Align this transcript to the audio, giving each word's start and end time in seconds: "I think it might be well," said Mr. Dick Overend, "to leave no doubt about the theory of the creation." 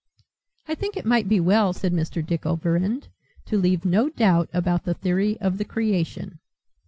"I 0.67 0.73
think 0.73 0.97
it 0.97 1.05
might 1.05 1.29
be 1.29 1.39
well," 1.39 1.73
said 1.73 1.93
Mr. 1.93 2.25
Dick 2.25 2.43
Overend, 2.43 3.09
"to 3.45 3.55
leave 3.55 3.85
no 3.85 4.09
doubt 4.09 4.49
about 4.51 4.83
the 4.83 4.95
theory 4.95 5.39
of 5.39 5.59
the 5.59 5.63
creation." 5.65 6.39